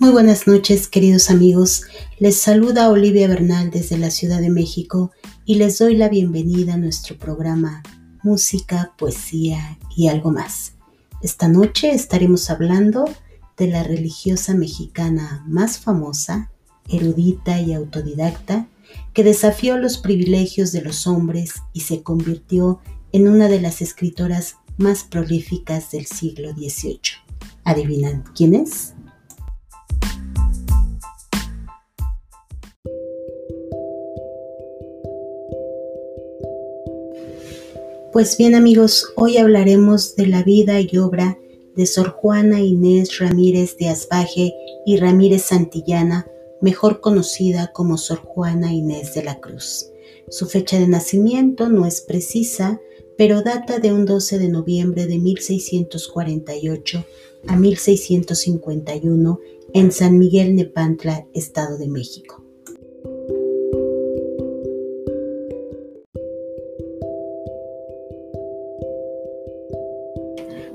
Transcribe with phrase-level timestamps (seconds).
[0.00, 1.82] Muy buenas noches, queridos amigos.
[2.18, 5.10] Les saluda Olivia Bernal desde la Ciudad de México
[5.44, 7.82] y les doy la bienvenida a nuestro programa
[8.22, 10.72] Música, Poesía y algo más.
[11.20, 13.04] Esta noche estaremos hablando
[13.58, 16.50] de la religiosa mexicana más famosa,
[16.88, 18.68] erudita y autodidacta,
[19.12, 22.80] que desafió los privilegios de los hombres y se convirtió
[23.12, 27.00] en una de las escritoras más prolíficas del siglo XVIII.
[27.64, 28.94] ¿Adivinan quién es?
[38.12, 41.38] Pues bien amigos, hoy hablaremos de la vida y obra
[41.76, 44.52] de Sor Juana Inés Ramírez de Asbaje
[44.84, 46.26] y Ramírez Santillana,
[46.60, 49.92] mejor conocida como Sor Juana Inés de la Cruz.
[50.28, 52.80] Su fecha de nacimiento no es precisa,
[53.16, 57.04] pero data de un 12 de noviembre de 1648
[57.46, 59.40] a 1651
[59.72, 62.49] en San Miguel Nepantla, Estado de México.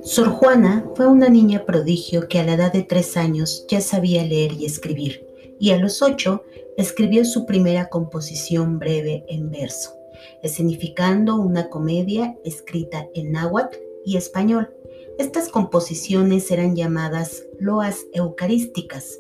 [0.06, 4.23] Sor Juana fue una niña prodigio que a la edad de tres años ya sabía
[4.23, 5.25] leer y escribir,
[5.59, 6.44] y a los ocho
[6.78, 9.95] escribió su primera composición breve en verso,
[10.44, 14.76] escenificando una comedia escrita en náhuatl y español.
[15.17, 19.20] Estas composiciones eran llamadas loas eucarísticas.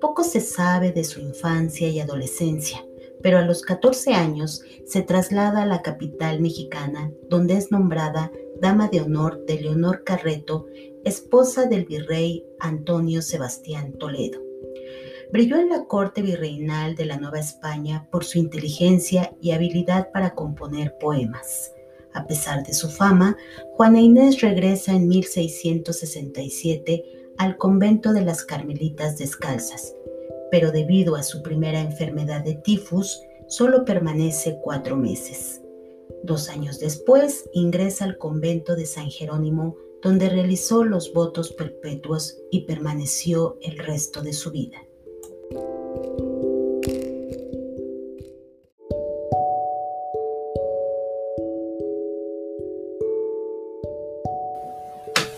[0.00, 2.84] Poco se sabe de su infancia y adolescencia,
[3.22, 8.88] pero a los 14 años se traslada a la capital mexicana, donde es nombrada dama
[8.88, 10.66] de honor de Leonor Carreto,
[11.04, 14.40] esposa del virrey Antonio Sebastián Toledo.
[15.32, 20.34] Brilló en la corte virreinal de la Nueva España por su inteligencia y habilidad para
[20.34, 21.72] componer poemas.
[22.12, 23.36] A pesar de su fama,
[23.72, 27.04] Juana Inés regresa en 1667
[27.38, 29.92] al convento de las Carmelitas Descalzas,
[30.50, 35.63] pero debido a su primera enfermedad de tifus, solo permanece cuatro meses.
[36.22, 42.62] Dos años después ingresa al convento de San Jerónimo, donde realizó los votos perpetuos y
[42.62, 44.82] permaneció el resto de su vida.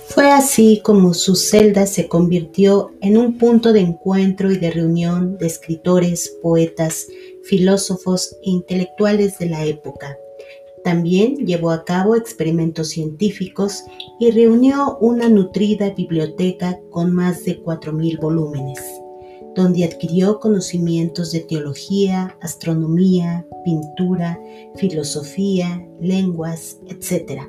[0.09, 5.37] Fue así como su celda se convirtió en un punto de encuentro y de reunión
[5.38, 7.06] de escritores, poetas,
[7.44, 10.19] filósofos e intelectuales de la época
[10.87, 13.83] también llevó a cabo experimentos científicos
[14.21, 18.79] y reunió una nutrida biblioteca con más de 4.000 volúmenes,
[19.57, 24.39] donde adquirió conocimientos de teología, astronomía, pintura,
[24.77, 27.43] filosofía, lenguas, etc.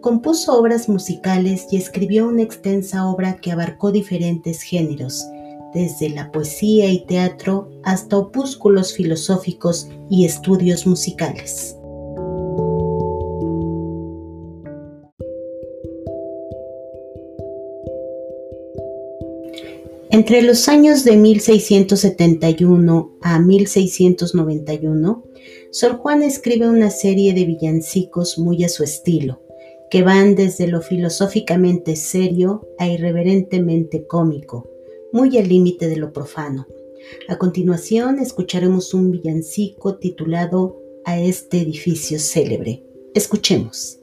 [0.00, 5.24] Compuso obras musicales y escribió una extensa obra que abarcó diferentes géneros,
[5.72, 11.76] desde la poesía y teatro hasta opúsculos filosóficos y estudios musicales.
[20.16, 25.24] Entre los años de 1671 a 1691,
[25.70, 29.42] Sor Juana escribe una serie de villancicos muy a su estilo,
[29.90, 34.70] que van desde lo filosóficamente serio a irreverentemente cómico,
[35.12, 36.66] muy al límite de lo profano.
[37.28, 42.82] A continuación escucharemos un villancico titulado A este edificio célebre.
[43.12, 43.95] Escuchemos.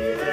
[0.00, 0.29] Amen.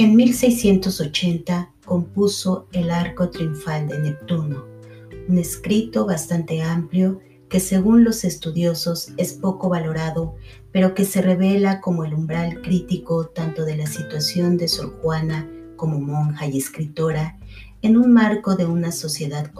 [0.00, 4.64] En 1680 compuso El Arco Triunfal de Neptuno,
[5.28, 7.18] un escrito bastante amplio
[7.48, 10.36] que según los estudiosos es poco valorado,
[10.70, 15.50] pero que se revela como el umbral crítico tanto de la situación de Sor Juana
[15.74, 17.36] como monja y escritora
[17.82, 19.50] en un marco de una sociedad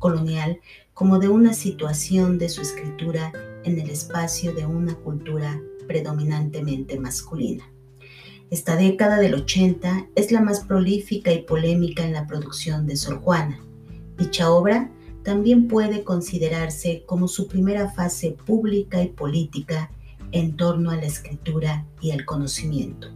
[0.00, 0.58] colonial
[0.92, 3.30] como de una situación de su escritura
[3.62, 7.73] en el espacio de una cultura predominantemente masculina.
[8.54, 13.20] Esta década del 80 es la más prolífica y polémica en la producción de Sor
[13.20, 13.60] Juana.
[14.16, 14.92] Dicha obra
[15.24, 19.90] también puede considerarse como su primera fase pública y política
[20.30, 23.08] en torno a la escritura y el conocimiento.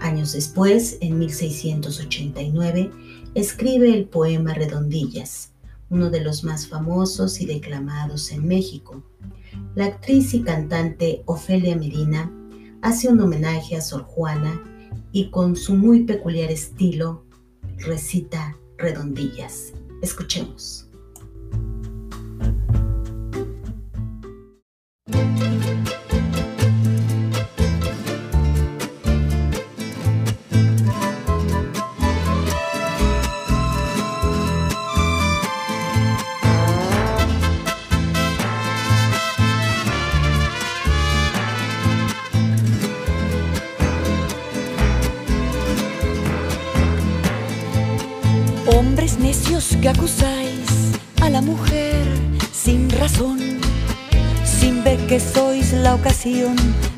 [0.00, 2.90] Años después, en 1689,
[3.34, 5.54] escribe el poema Redondillas,
[5.88, 9.02] uno de los más famosos y declamados en México.
[9.74, 12.30] La actriz y cantante Ofelia Medina
[12.82, 14.62] hace un homenaje a Sor Juana
[15.12, 17.24] y con su muy peculiar estilo
[17.78, 19.72] recita redondillas.
[20.02, 20.87] Escuchemos.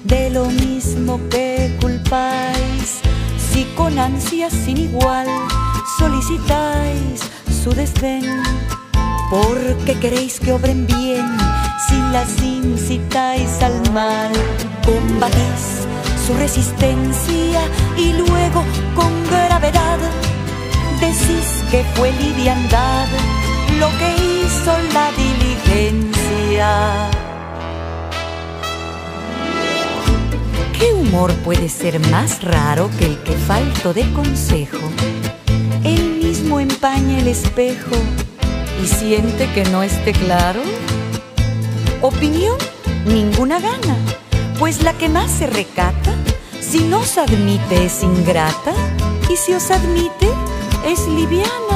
[0.05, 3.01] De lo mismo que culpáis.
[3.39, 5.29] Si con ansias sin igual
[5.99, 7.21] solicitáis
[7.63, 8.25] su desdén,
[9.31, 11.27] porque queréis que obren bien,
[11.87, 14.33] si las incitáis al mal,
[14.85, 15.87] combatís
[16.27, 17.61] su resistencia
[17.97, 18.65] y luego
[18.97, 19.99] con gravedad
[21.01, 23.07] decís que fue liviandad
[23.79, 27.20] lo que hizo la diligencia.
[30.81, 34.79] ¿Qué humor puede ser más raro que el que falto de consejo?
[35.85, 37.95] Él mismo empaña el espejo
[38.83, 40.63] y siente que no esté claro.
[42.01, 42.57] Opinión,
[43.05, 43.95] ninguna gana,
[44.59, 46.15] pues la que más se recata,
[46.63, 48.73] si no se admite es ingrata,
[49.29, 50.31] y si os admite,
[50.87, 51.70] es liviana.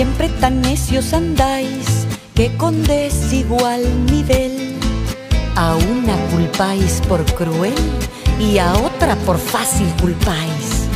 [0.00, 4.78] Siempre tan necios andáis que con desigual nivel
[5.56, 7.74] a una culpáis por cruel
[8.38, 10.88] y a otra por fácil culpáis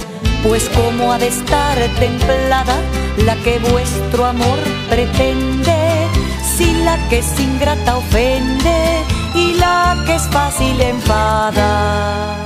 [0.42, 2.76] pues cómo ha de estar templada
[3.26, 4.58] la que vuestro amor
[4.88, 6.08] pretende,
[6.56, 9.02] si la que es ingrata ofende
[9.34, 12.43] y la que es fácil enfada.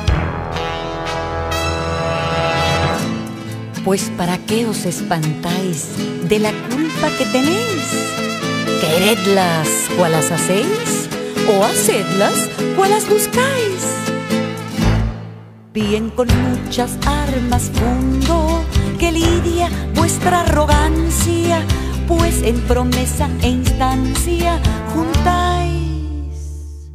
[3.88, 5.88] Pues para qué os espantáis
[6.28, 7.88] de la culpa que tenéis,
[8.82, 9.66] queredlas
[9.96, 11.08] cual las hacéis
[11.48, 13.78] o hacedlas cual las buscáis
[15.72, 18.62] bien con muchas armas fundo
[18.98, 21.64] que lidia vuestra arrogancia,
[22.06, 24.60] pues en promesa e instancia
[24.92, 26.90] juntáis.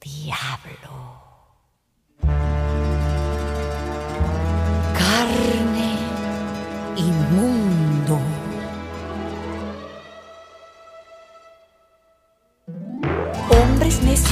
[0.00, 1.35] Diablo.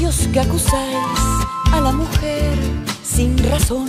[0.05, 2.59] Que acusáis a la mujer
[3.03, 3.89] sin razón,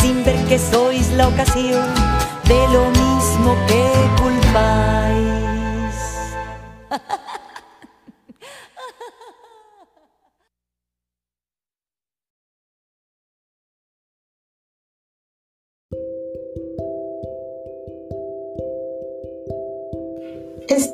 [0.00, 1.84] sin ver que sois la ocasión
[2.44, 5.43] de lo mismo que culpáis.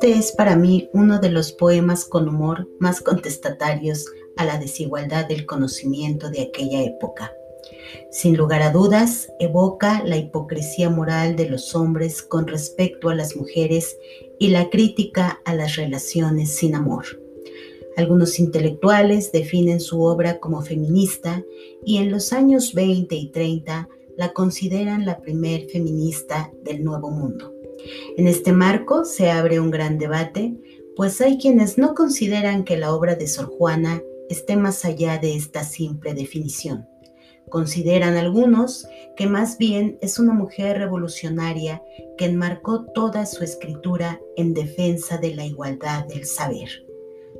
[0.01, 5.27] Este es para mí uno de los poemas con humor más contestatarios a la desigualdad
[5.27, 7.31] del conocimiento de aquella época.
[8.09, 13.35] Sin lugar a dudas, evoca la hipocresía moral de los hombres con respecto a las
[13.35, 13.95] mujeres
[14.39, 17.05] y la crítica a las relaciones sin amor.
[17.95, 21.43] Algunos intelectuales definen su obra como feminista
[21.85, 27.60] y en los años 20 y 30 la consideran la primer feminista del Nuevo Mundo.
[28.17, 30.55] En este marco se abre un gran debate,
[30.95, 35.35] pues hay quienes no consideran que la obra de Sor Juana esté más allá de
[35.35, 36.87] esta simple definición.
[37.49, 41.83] Consideran algunos que más bien es una mujer revolucionaria
[42.17, 46.69] que enmarcó toda su escritura en defensa de la igualdad del saber.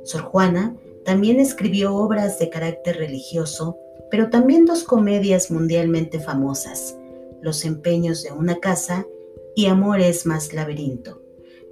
[0.04, 3.78] Sor Juana también escribió obras de carácter religioso,
[4.10, 6.96] pero también dos comedias mundialmente famosas,
[7.40, 9.06] Los empeños de una casa
[9.54, 11.22] y Amor es más laberinto.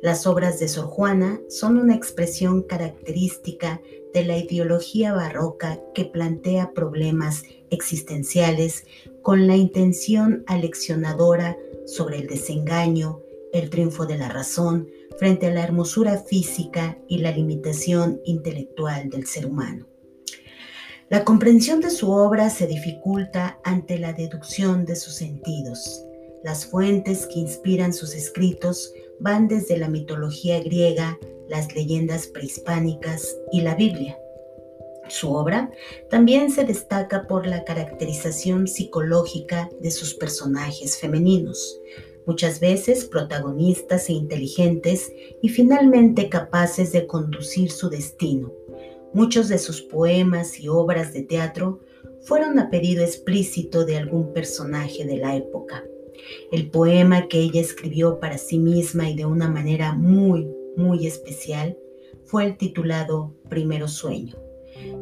[0.03, 3.83] Las obras de Sor Juana son una expresión característica
[4.15, 8.87] de la ideología barroca que plantea problemas existenciales
[9.23, 11.57] con la intención aleccionadora
[11.87, 13.21] sobre el desengaño,
[13.53, 19.27] el triunfo de la razón frente a la hermosura física y la limitación intelectual del
[19.27, 19.87] ser humano.
[21.11, 26.05] La comprensión de su obra se dificulta ante la deducción de sus sentidos.
[26.43, 31.19] Las fuentes que inspiran sus escritos van desde la mitología griega,
[31.49, 34.19] las leyendas prehispánicas y la Biblia.
[35.09, 35.71] Su obra
[36.09, 41.79] también se destaca por la caracterización psicológica de sus personajes femeninos,
[42.27, 48.51] muchas veces protagonistas e inteligentes y finalmente capaces de conducir su destino.
[49.13, 51.81] Muchos de sus poemas y obras de teatro
[52.23, 55.85] fueron a pedido explícito de algún personaje de la época.
[56.53, 61.77] El poema que ella escribió para sí misma y de una manera muy, muy especial
[62.25, 64.37] fue el titulado Primero Sueño.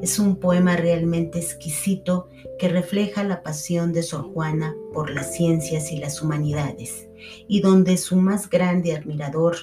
[0.02, 5.92] Es un poema realmente exquisito que refleja la pasión de Sor Juana por las ciencias
[5.92, 7.08] y las humanidades,
[7.47, 9.56] y donde su más grande admirador,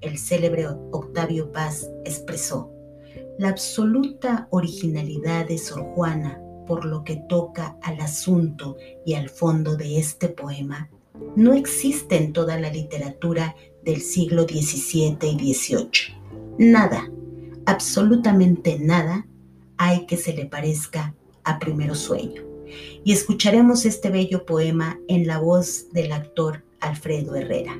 [0.00, 2.70] el célebre Octavio Paz, expresó
[3.38, 9.76] la absoluta originalidad de Sor Juana por lo que toca al asunto y al fondo
[9.76, 10.90] de este poema
[11.36, 15.88] no existe en toda la literatura del siglo XVII y XVIII.
[16.58, 17.10] Nada,
[17.66, 19.26] absolutamente nada,
[19.76, 22.42] hay que se le parezca a Primero Sueño.
[23.04, 27.78] Y escucharemos este bello poema en la voz del actor Alfredo Herrera.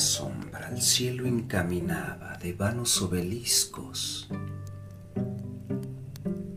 [0.00, 4.28] Sombra, al cielo encaminaba de vanos obeliscos,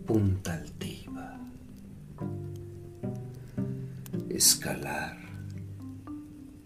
[0.06, 1.40] punta altiva,
[4.30, 5.18] escalar,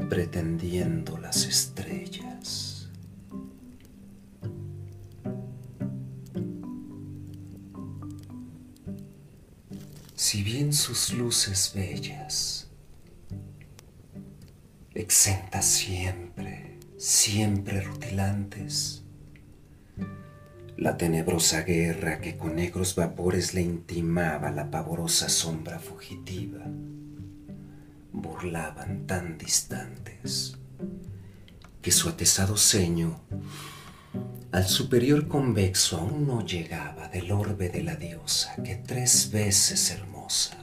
[0.10, 2.76] pretendiendo las estrellas.
[10.36, 12.68] si bien sus luces bellas,
[14.96, 16.55] exentas siempre,
[16.98, 19.04] siempre rutilantes,
[20.78, 26.66] la tenebrosa guerra que con negros vapores le intimaba la pavorosa sombra fugitiva,
[28.12, 30.58] burlaban tan distantes
[31.82, 33.22] que su atesado ceño
[34.52, 40.58] al superior convexo aún no llegaba del orbe de la diosa que tres veces hermosa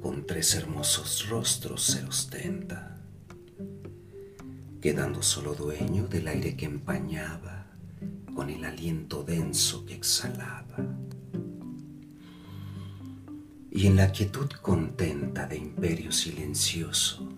[0.00, 2.95] con tres hermosos rostros se ostenta,
[4.86, 7.66] quedando solo dueño del aire que empañaba
[8.36, 10.76] con el aliento denso que exhalaba.
[13.68, 17.28] Y en la quietud contenta de imperio silencioso,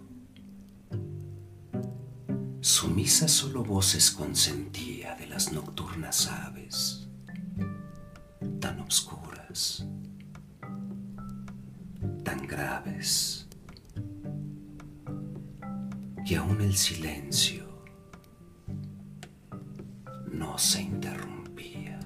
[2.61, 7.09] sumisa solo voces consentía de las nocturnas aves,
[8.61, 9.87] tan obscuras
[12.25, 13.48] tan graves
[16.29, 17.65] que aún el silencio
[20.31, 21.99] no se interrumpía.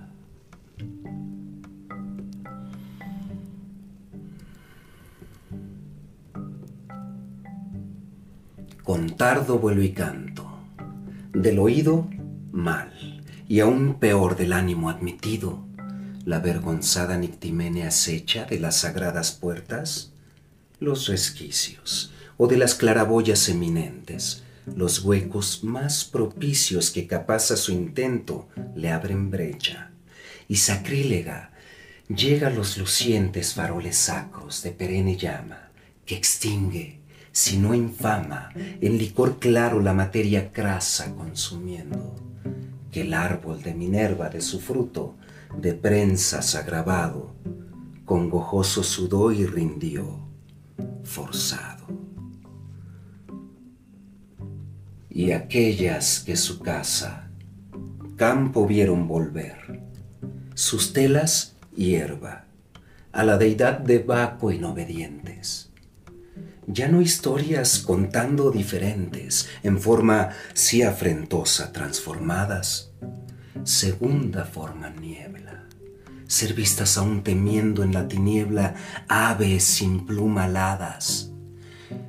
[8.85, 10.49] Con tardo vuelo y canto,
[11.33, 12.09] del oído
[12.53, 15.67] mal, y aún peor del ánimo admitido,
[16.25, 20.13] la vergonzada Nictimene acecha de las sagradas puertas
[20.79, 24.43] los resquicios o de las claraboyas eminentes,
[24.75, 29.93] los huecos más propicios que capaz a su intento le abren brecha,
[30.49, 31.53] y sacrílega
[32.09, 35.71] llega a los lucientes faroles sacros de perenne llama,
[36.05, 36.99] que extingue,
[37.31, 42.17] si no infama, en licor claro la materia crasa consumiendo,
[42.91, 45.15] que el árbol de Minerva de su fruto
[45.57, 47.37] de prensas agravado,
[48.05, 50.27] con gojoso sudó y rindió,
[51.05, 51.82] forzado.
[55.15, 57.29] Y aquellas que su casa,
[58.17, 59.83] campo vieron volver,
[60.55, 62.47] sus telas hierba,
[63.13, 65.71] a la deidad de Baco en obedientes.
[66.67, 72.93] Ya no historias contando diferentes, en forma sí afrentosa transformadas,
[73.65, 75.69] segunda forma niebla,
[76.27, 78.77] ser vistas aún temiendo en la tiniebla
[79.09, 81.33] aves sin pluma aladas,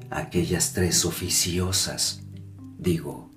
[0.10, 2.23] aquellas tres oficiosas,
[2.84, 3.32] digo,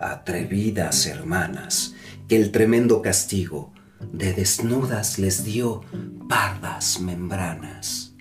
[0.00, 1.94] atrevidas hermanas,
[2.28, 3.72] que el tremendo castigo
[4.12, 5.82] de desnudas les dio
[6.28, 8.14] pardas membranas,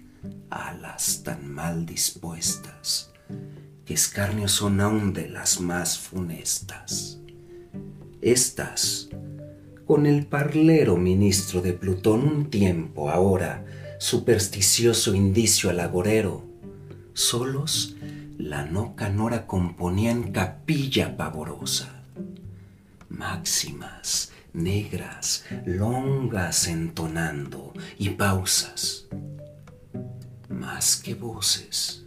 [0.50, 3.12] alas tan mal dispuestas,
[3.86, 7.20] que escarnios son aún de las más funestas.
[8.22, 9.10] Estas
[9.86, 13.66] con el parlero ministro de Plutón un tiempo ahora,
[14.00, 16.44] supersticioso indicio al agorero.
[17.14, 17.95] Solos
[18.38, 22.04] la no canora componían capilla pavorosa.
[23.10, 29.08] Máximas, negras, longas entonando y pausas.
[30.50, 32.06] Más que voces,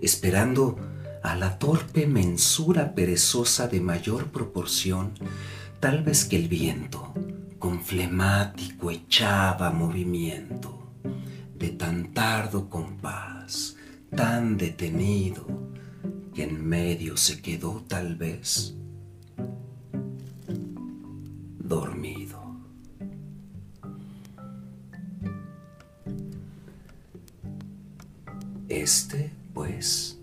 [0.00, 0.78] esperando
[1.22, 5.12] a la torpe mensura perezosa de mayor proporción
[5.80, 7.12] Tal vez que el viento,
[7.58, 10.90] con flemático echaba movimiento,
[11.54, 13.75] de tan tardo compás,
[14.14, 15.46] tan detenido,
[16.34, 18.74] que en medio se quedó tal vez
[21.58, 22.46] dormido.
[28.68, 30.18] Este, pues,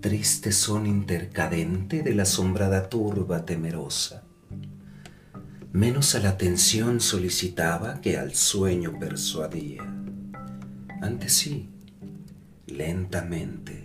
[0.00, 4.22] triste son intercadente de la asombrada turba temerosa.
[5.72, 9.82] Menos a la atención solicitaba que al sueño persuadía.
[11.02, 11.73] Antes sí,
[12.66, 13.82] lentamente,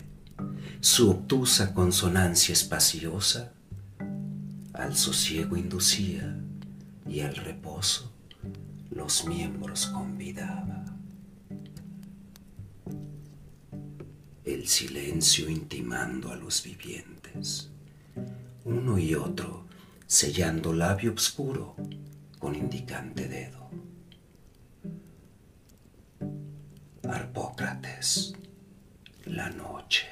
[0.79, 3.53] su obtusa consonancia espaciosa
[4.73, 6.37] al sosiego inducía
[7.07, 8.11] y al reposo
[8.91, 10.79] los miembros convidaba.
[14.53, 17.69] el silencio intimando a los vivientes,
[18.65, 19.65] uno y otro
[20.07, 21.75] sellando labio oscuro
[22.39, 23.69] con indicante dedo.
[27.07, 28.33] Arpócrates,
[29.29, 30.07] la noche,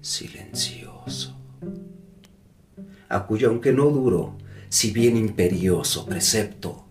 [0.00, 1.36] silencioso,
[3.08, 6.86] a cuyo aunque no duro, si bien imperioso precepto,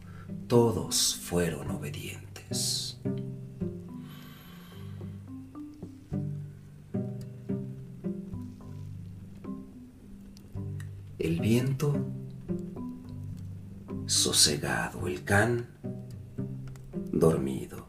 [0.48, 2.22] todos fueron obedientes.
[11.24, 11.94] el viento,
[14.08, 15.68] sosegado el can,
[17.12, 17.81] dormido.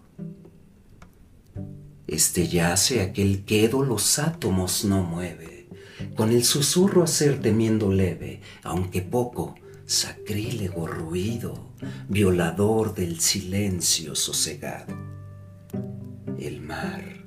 [2.12, 5.66] Este yace aquel quedo los átomos no mueve,
[6.14, 9.54] con el susurro hacer temiendo leve, aunque poco,
[9.86, 11.70] sacrílego ruido,
[12.10, 14.94] violador del silencio sosegado.
[16.38, 17.24] El mar,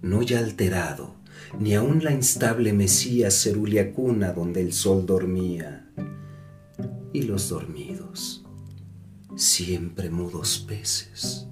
[0.00, 1.16] no ya alterado,
[1.58, 5.90] ni aun la instable mesía cerulia cuna donde el sol dormía.
[7.12, 8.44] Y los dormidos,
[9.34, 11.48] siempre mudos peces,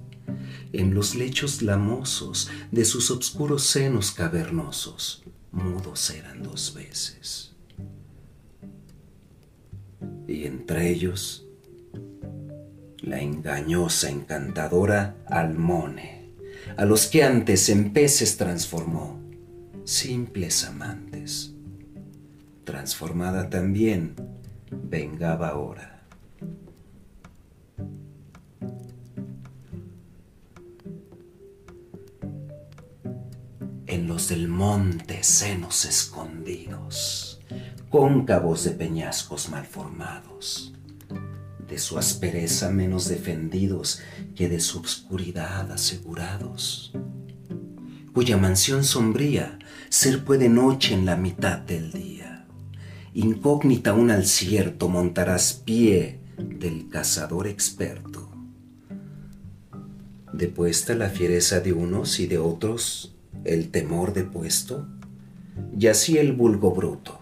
[0.73, 7.55] en los lechos lamosos de sus obscuros senos cavernosos, mudos eran dos veces.
[10.27, 11.45] Y entre ellos,
[13.01, 16.31] la engañosa encantadora Almone,
[16.77, 19.19] a los que antes en peces transformó
[19.85, 21.53] simples amantes.
[22.63, 24.15] Transformada también,
[24.69, 25.98] vengaba ahora.
[33.89, 37.41] En los del monte senos escondidos,
[37.89, 40.73] cóncavos de peñascos mal formados,
[41.67, 43.99] de su aspereza menos defendidos
[44.35, 46.93] que de su obscuridad asegurados,
[48.13, 49.57] cuya mansión sombría
[49.89, 52.45] ser puede noche en la mitad del día.
[53.15, 58.29] Incógnita aún al cierto montarás pie del cazador experto.
[60.31, 64.87] Depuesta la fiereza de unos y de otros, el temor de puesto,
[65.89, 67.19] así el vulgo bruto,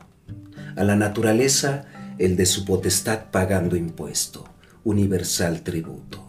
[0.76, 1.86] a la naturaleza
[2.18, 4.46] el de su potestad pagando impuesto,
[4.84, 6.24] universal tributo.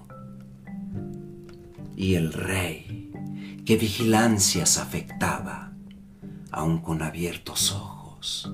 [1.96, 3.10] Y el rey,
[3.64, 5.72] que vigilancias afectaba,
[6.50, 8.52] aun con abiertos ojos,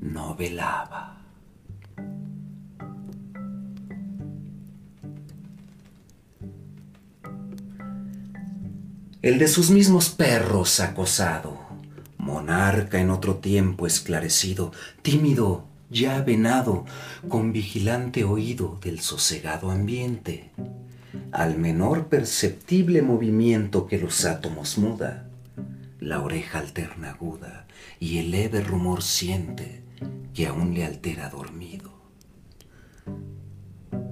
[0.00, 1.19] no velaba.
[9.22, 11.58] El de sus mismos perros acosado,
[12.16, 16.86] monarca en otro tiempo esclarecido, tímido, ya venado,
[17.28, 20.52] con vigilante oído del sosegado ambiente,
[21.32, 25.28] al menor perceptible movimiento que los átomos muda,
[25.98, 27.66] la oreja alterna aguda
[27.98, 29.82] y el leve rumor siente
[30.32, 31.92] que aún le altera dormido.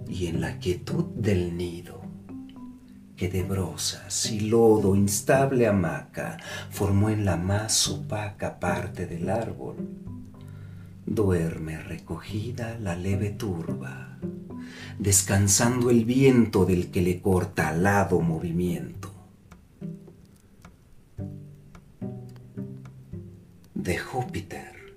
[0.07, 1.98] Y en la quietud del nido,
[3.19, 6.39] que de brosas y lodo instable hamaca
[6.71, 9.77] formó en la más opaca parte del árbol,
[11.05, 14.19] duerme recogida la leve turba,
[15.01, 19.11] descansando el viento del que le corta alado movimiento.
[23.75, 24.95] De Júpiter,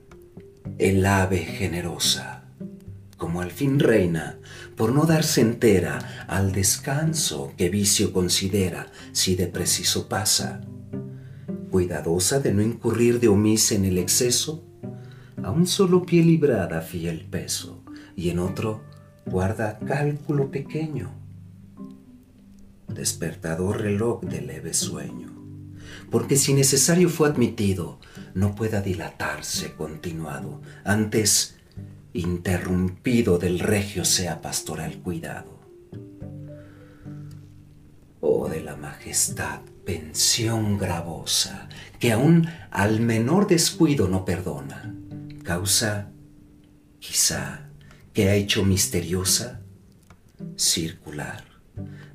[0.78, 2.31] el ave generosa,
[3.22, 4.40] como al fin reina,
[4.76, 10.62] por no darse entera al descanso que vicio considera si de preciso pasa,
[11.70, 14.66] cuidadosa de no incurrir de omisa en el exceso,
[15.44, 17.84] a un solo pie librada fía el peso
[18.16, 18.82] y en otro
[19.28, 21.12] guarda cálculo pequeño,
[22.88, 25.28] despertador reloj de leve sueño,
[26.10, 28.00] porque si necesario fue admitido
[28.34, 31.61] no pueda dilatarse continuado, antes
[32.14, 35.60] interrumpido del regio sea pastoral cuidado.
[38.20, 41.70] Oh de la majestad, pensión gravosa,
[42.00, 44.96] que aún al menor descuido no perdona,
[45.44, 46.10] causa,
[47.00, 47.70] quizá,
[48.14, 49.62] que ha hecho misteriosa,
[50.56, 51.46] circular,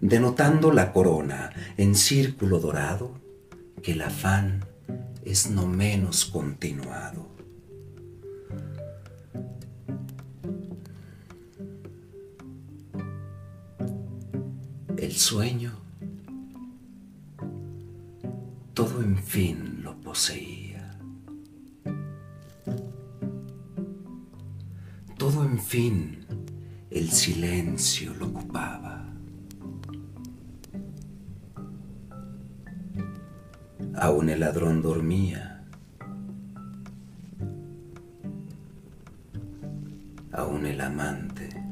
[0.00, 3.20] denotando la corona en círculo dorado,
[3.82, 4.64] que el afán
[5.24, 7.25] es no menos continuado.
[14.98, 15.72] El sueño,
[18.72, 20.98] todo en fin lo poseía.
[25.18, 26.26] Todo en fin
[26.90, 29.06] el silencio lo ocupaba.
[33.96, 35.62] Aún el ladrón dormía.
[40.32, 41.65] Aún el amante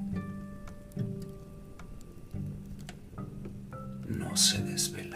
[4.36, 5.13] se desvelaba.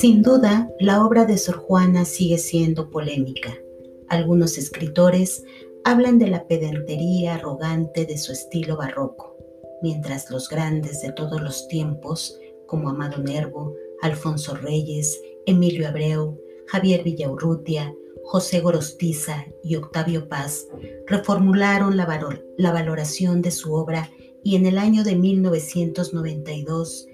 [0.00, 3.58] Sin duda, la obra de Sor Juana sigue siendo polémica.
[4.08, 5.44] Algunos escritores
[5.84, 9.36] hablan de la pedantería arrogante de su estilo barroco,
[9.82, 12.34] mientras los grandes de todos los tiempos,
[12.66, 20.66] como Amado Nervo, Alfonso Reyes, Emilio Abreu, Javier Villaurrutia, José Gorostiza y Octavio Paz,
[21.08, 22.06] reformularon la,
[22.56, 24.10] la valoración de su obra
[24.42, 27.06] y en el año de 1992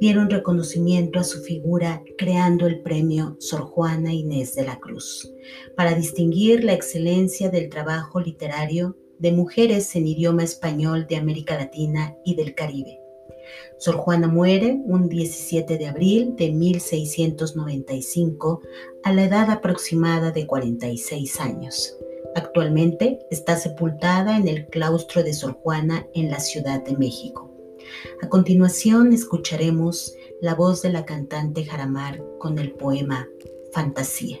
[0.00, 5.30] dieron reconocimiento a su figura creando el premio Sor Juana Inés de la Cruz,
[5.76, 12.16] para distinguir la excelencia del trabajo literario de mujeres en idioma español de América Latina
[12.24, 12.98] y del Caribe.
[13.78, 18.62] Sor Juana muere un 17 de abril de 1695
[19.02, 21.94] a la edad aproximada de 46 años.
[22.34, 27.49] Actualmente está sepultada en el claustro de Sor Juana en la Ciudad de México.
[28.22, 33.28] A continuación escucharemos la voz de la cantante Jaramar con el poema
[33.72, 34.38] Fantasía.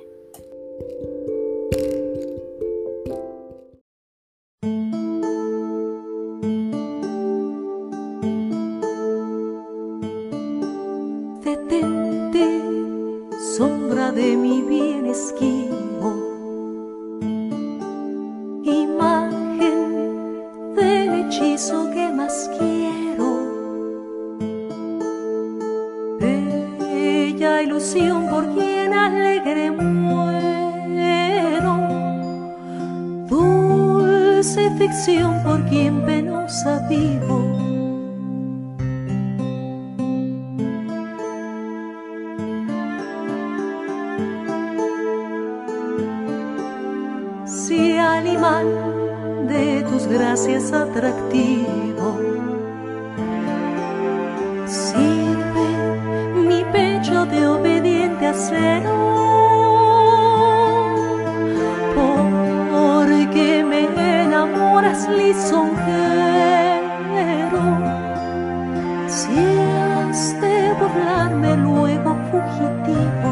[69.08, 69.38] Si
[69.76, 73.30] has de burlarme luego fugitivo.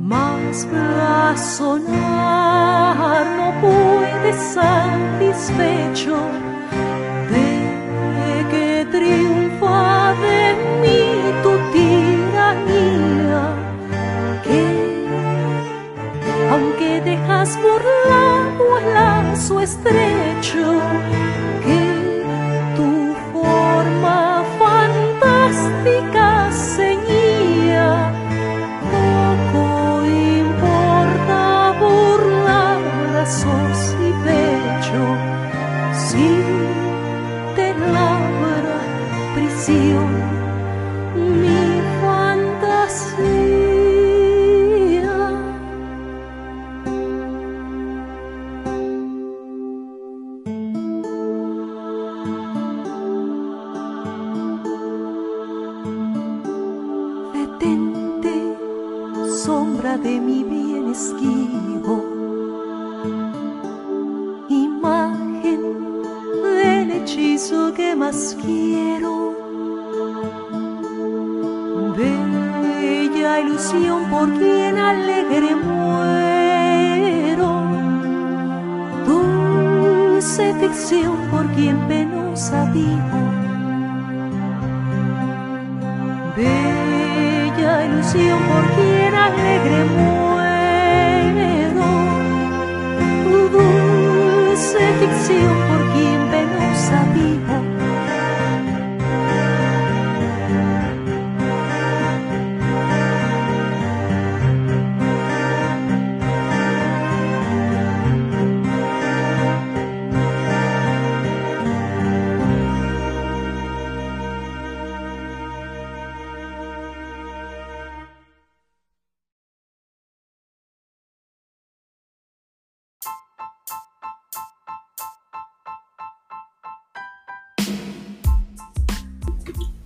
[0.00, 0.66] Más
[1.58, 6.16] soñar no puede satisfecho
[7.30, 7.48] de
[8.50, 10.40] que triunfa de
[10.80, 11.02] mí
[11.42, 13.42] tu tiranía
[14.44, 14.62] que
[16.50, 18.05] aunque dejas burlado el
[18.80, 20.80] lazo estrecho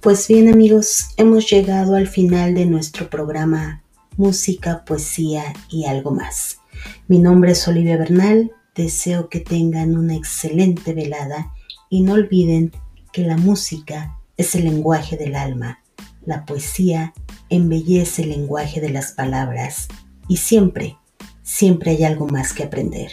[0.00, 3.82] Pues bien amigos, hemos llegado al final de nuestro programa
[4.16, 6.60] Música, Poesía y algo más.
[7.06, 11.52] Mi nombre es Olivia Bernal, deseo que tengan una excelente velada
[11.90, 12.72] y no olviden
[13.12, 15.80] que la música es el lenguaje del alma,
[16.24, 17.12] la poesía
[17.50, 19.88] embellece el lenguaje de las palabras
[20.28, 20.96] y siempre,
[21.42, 23.10] siempre hay algo más que aprender.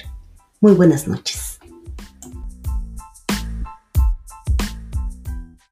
[0.61, 1.46] Muy buenas noches.